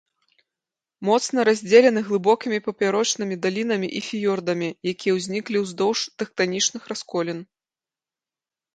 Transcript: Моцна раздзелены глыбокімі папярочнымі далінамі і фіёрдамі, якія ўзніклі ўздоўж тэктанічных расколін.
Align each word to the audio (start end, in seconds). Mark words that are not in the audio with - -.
Моцна 1.09 1.39
раздзелены 1.49 2.03
глыбокімі 2.07 2.57
папярочнымі 2.69 3.35
далінамі 3.45 3.87
і 4.01 4.03
фіёрдамі, 4.09 4.69
якія 4.95 5.13
ўзніклі 5.21 5.57
ўздоўж 5.69 5.99
тэктанічных 6.21 6.81
расколін. 6.95 7.39